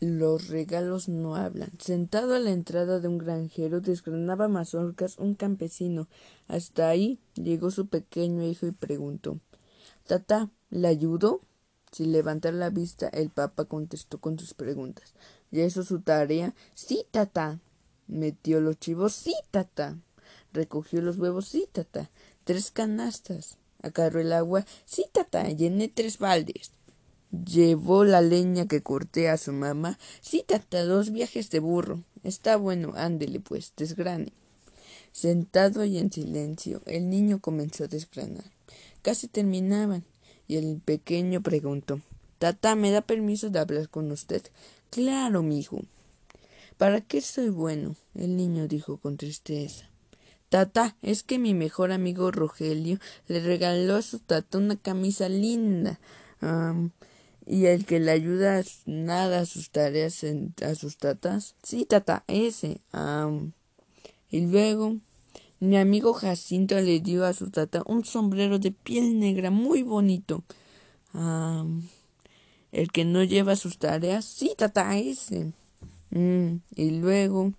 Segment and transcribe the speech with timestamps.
[0.00, 1.72] Los regalos no hablan.
[1.78, 6.08] Sentado a la entrada de un granjero, desgranaba mazorcas un campesino.
[6.48, 9.40] Hasta ahí llegó su pequeño hijo y preguntó
[10.06, 11.42] Tata, ¿le ayudo?
[11.92, 15.12] Sin levantar la vista, el papa contestó con sus preguntas.
[15.50, 16.54] ¿Ya hizo su tarea?
[16.74, 17.60] Sí, tata.
[18.06, 19.98] Metió los chivos, sí, tata.
[20.54, 22.10] Recogió los huevos, sí, tata.
[22.44, 23.58] Tres canastas.
[23.82, 25.46] Acarró el agua, sí, tata.
[25.50, 26.72] Llené tres baldes.
[27.30, 29.98] Llevó la leña que corté a su mamá.
[30.20, 32.02] Sí, tata, dos viajes de burro.
[32.24, 34.32] Está bueno, ándele pues, desgrane.
[35.12, 38.44] Sentado y en silencio, el niño comenzó a desgranar.
[39.02, 40.04] Casi terminaban,
[40.46, 42.00] y el pequeño preguntó
[42.38, 44.42] Tata, ¿me da permiso de hablar con usted?
[44.88, 45.82] Claro, mi hijo.
[46.78, 47.96] ¿Para qué soy bueno?
[48.14, 49.90] El niño dijo con tristeza.
[50.48, 56.00] Tata, es que mi mejor amigo Rogelio le regaló a su tata una camisa linda
[57.50, 60.24] y el que le ayuda nada a sus tareas
[60.62, 61.56] a sus tatas.
[61.64, 62.80] Sí, tata, ese.
[64.30, 64.96] y luego
[65.58, 70.44] mi amigo Jacinto le dio a su tata un sombrero de piel negra muy bonito.
[72.70, 74.24] el que no lleva sus tareas.
[74.24, 75.52] Sí, tata, ese.
[76.10, 77.52] Mm, y luego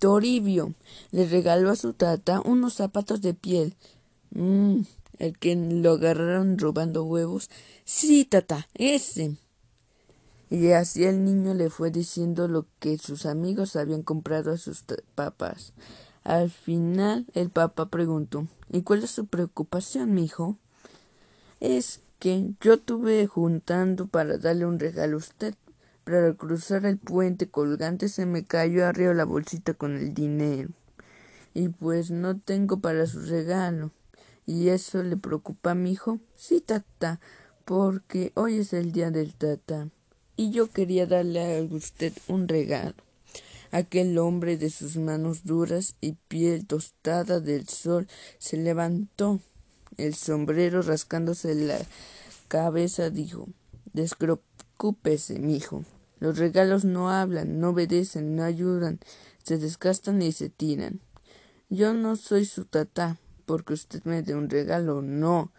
[0.00, 0.74] Toribio
[1.12, 3.76] le regaló a su tata unos zapatos de piel.
[4.30, 4.80] Mm,
[5.18, 7.50] el que lo agarraron robando huevos.
[7.84, 9.36] Sí, tata, ese.
[10.50, 14.84] Y así el niño le fue diciendo lo que sus amigos habían comprado a sus
[15.14, 15.72] papás.
[16.24, 20.58] Al final el papá preguntó ¿Y cuál es su preocupación, mi hijo?
[21.60, 25.54] Es que yo tuve juntando para darle un regalo a usted,
[26.04, 30.70] pero al cruzar el puente colgante se me cayó arriba la bolsita con el dinero.
[31.54, 33.90] Y pues no tengo para su regalo.
[34.48, 36.20] ¿Y eso le preocupa a mi hijo?
[36.34, 37.20] Sí, tata,
[37.66, 39.90] porque hoy es el día del tata.
[40.36, 42.94] Y yo quería darle a usted un regalo.
[43.72, 49.38] Aquel hombre de sus manos duras y piel tostada del sol se levantó.
[49.98, 51.78] El sombrero rascándose la
[52.48, 53.48] cabeza dijo
[53.92, 55.84] Despreocúpese, mijo.
[56.20, 58.98] Los regalos no hablan, no obedecen, no ayudan,
[59.42, 61.00] se desgastan y se tiran.
[61.68, 65.50] Yo no soy su tatá, porque usted me dé un regalo, no.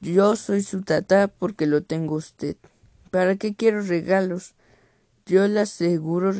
[0.00, 2.56] Yo soy su tatá porque lo tengo usted.
[3.10, 4.54] ¿Para qué quiero regalos?
[5.26, 6.32] Yo le aseguro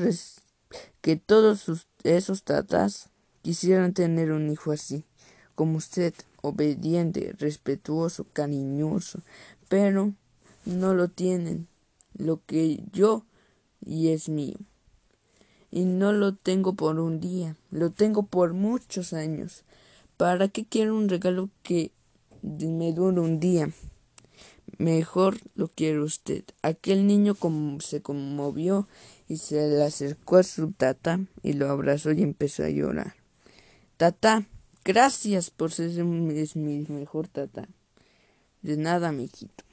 [1.01, 3.11] que todos esos tatás
[3.43, 5.05] quisieran tener un hijo así,
[5.57, 9.19] como usted, obediente, respetuoso, cariñoso,
[9.69, 10.15] pero
[10.65, 11.67] no lo tienen.
[12.17, 13.25] Lo que yo
[13.85, 14.59] y es mío.
[15.73, 19.65] Y no lo tengo por un día, lo tengo por muchos años.
[20.17, 21.91] ¿Para qué quiero un regalo que
[22.43, 23.71] me dure un día?
[24.79, 26.45] Mejor lo quiere usted.
[26.63, 27.37] Aquel niño
[27.81, 28.89] se conmovió
[29.29, 33.15] y se le acercó a su tata y lo abrazó y empezó a llorar.
[33.97, 34.47] Tata,
[34.85, 37.69] gracias por ser mi, mi mejor tata.
[38.63, 39.65] De nada, mijito.